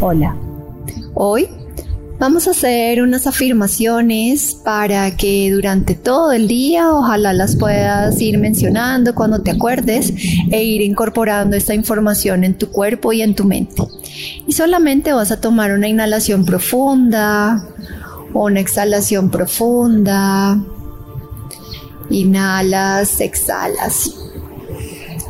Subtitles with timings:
[0.00, 0.36] Hola.
[1.14, 1.48] Hoy
[2.18, 8.36] vamos a hacer unas afirmaciones para que durante todo el día ojalá las puedas ir
[8.36, 10.12] mencionando cuando te acuerdes
[10.50, 13.82] e ir incorporando esta información en tu cuerpo y en tu mente.
[14.46, 17.66] Y solamente vas a tomar una inhalación profunda,
[18.34, 20.62] una exhalación profunda.
[22.10, 24.10] Inhalas, exhalas.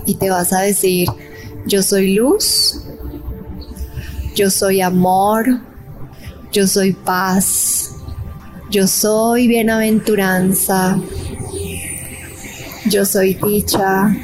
[0.05, 1.07] Y te vas a decir,
[1.65, 2.72] yo soy luz,
[4.35, 5.61] yo soy amor,
[6.53, 7.95] yo soy paz,
[8.71, 10.99] yo soy bienaventuranza,
[12.89, 14.17] yo soy dicha,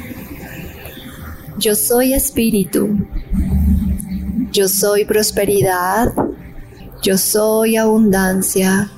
[1.57, 2.97] yo soy espíritu,
[4.51, 6.11] yo soy prosperidad,
[7.03, 8.89] yo soy abundancia,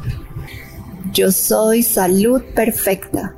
[1.11, 3.35] yo soy salud perfecta,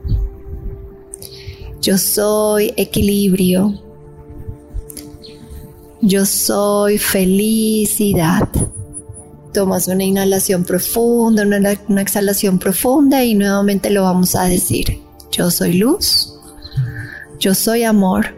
[1.81, 3.82] yo soy equilibrio,
[6.05, 8.49] yo soy felicidad.
[9.53, 14.99] Tomas una inhalación profunda, una, exhalación profunda y nuevamente lo vamos a decir.
[15.31, 16.33] Yo soy luz.
[17.39, 18.35] Yo soy amor.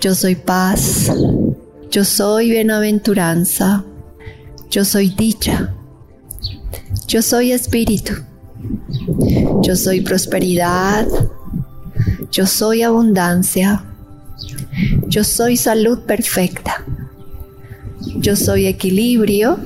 [0.00, 1.12] Yo soy paz.
[1.90, 3.84] Yo soy bienaventuranza.
[4.70, 5.74] Yo soy dicha.
[7.06, 8.14] Yo soy espíritu.
[9.62, 11.06] Yo soy prosperidad.
[12.30, 13.84] Yo soy abundancia.
[15.16, 16.84] Yo soy salud perfecta.
[18.16, 19.58] Yo soy equilibrio.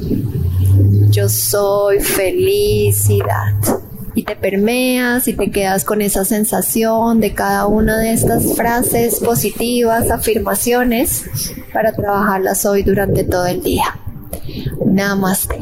[1.10, 3.54] Yo soy felicidad.
[4.14, 9.18] Y te permeas y te quedas con esa sensación de cada una de estas frases
[9.18, 11.24] positivas, afirmaciones,
[11.72, 13.98] para trabajarlas hoy durante todo el día.
[14.86, 15.58] Namaste.